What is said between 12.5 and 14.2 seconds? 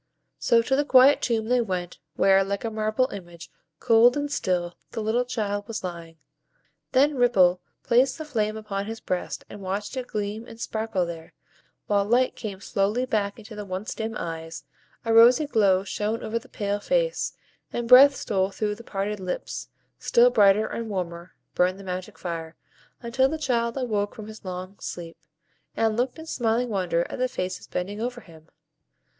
slowly back into the once dim